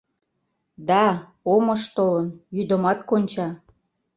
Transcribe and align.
Да, 0.89 1.03
омыш 1.53 1.83
толын, 1.95 2.27
йӱдымат 2.55 2.99
конча. 3.09 3.49